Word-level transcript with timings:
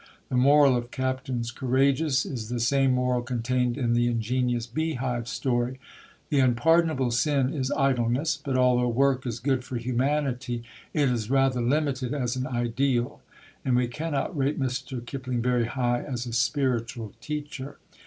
The 0.29 0.35
moral 0.35 0.75
of 0.75 0.89
Captains 0.89 1.51
Courageous 1.51 2.25
is 2.25 2.49
the 2.49 2.59
same 2.59 2.91
moral 2.93 3.21
contained 3.21 3.77
in 3.77 3.93
the 3.93 4.07
ingenious 4.07 4.65
bee 4.65 4.95
hive 4.95 5.27
story. 5.27 5.79
The 6.29 6.39
unpardonable 6.39 7.11
sin 7.11 7.53
is 7.53 7.69
Idleness. 7.73 8.41
But 8.43 8.57
although 8.57 8.87
Work 8.87 9.27
is 9.27 9.37
good 9.39 9.63
for 9.63 9.77
humanity, 9.77 10.63
it 10.91 11.07
is 11.09 11.29
rather 11.29 11.61
limited 11.61 12.15
as 12.15 12.35
an 12.35 12.47
ideal, 12.47 13.21
and 13.63 13.75
we 13.75 13.87
cannot 13.87 14.35
rate 14.35 14.59
Mr. 14.59 15.05
Kipling 15.05 15.39
very 15.43 15.65
high 15.67 16.01
as 16.01 16.25
a 16.25 16.33
spiritual 16.33 17.13
teacher. 17.21 17.77